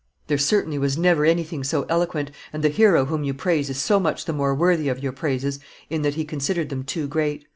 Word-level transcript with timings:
There 0.25 0.37
certainly 0.39 0.79
was 0.79 0.97
never 0.97 1.25
anything 1.25 1.63
so 1.63 1.85
eloquent, 1.87 2.31
and 2.51 2.63
the 2.63 2.69
hero 2.69 3.05
whom 3.05 3.23
you 3.23 3.35
praise 3.35 3.69
is 3.69 3.77
so 3.79 3.99
much 3.99 4.25
the 4.25 4.33
more 4.33 4.55
worthy 4.55 4.89
of 4.89 5.03
your 5.03 5.11
praises 5.13 5.59
in 5.91 6.01
that 6.01 6.15
he 6.15 6.25
considered 6.25 6.69
them 6.69 6.81
too 6.83 7.07
great. 7.07 7.45